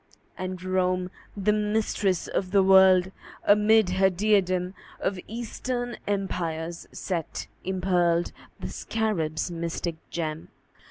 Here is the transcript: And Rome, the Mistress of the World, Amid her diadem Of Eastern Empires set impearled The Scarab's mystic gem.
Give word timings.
And 0.35 0.63
Rome, 0.63 1.11
the 1.37 1.53
Mistress 1.53 2.27
of 2.27 2.49
the 2.49 2.63
World, 2.63 3.11
Amid 3.43 3.89
her 3.91 4.09
diadem 4.09 4.73
Of 4.99 5.19
Eastern 5.27 5.95
Empires 6.07 6.87
set 6.91 7.45
impearled 7.63 8.31
The 8.59 8.69
Scarab's 8.69 9.51
mystic 9.51 9.97
gem. 10.09 10.47